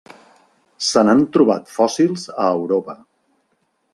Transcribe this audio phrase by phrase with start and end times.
[0.85, 2.97] Se n'han trobat fòssils a Europa.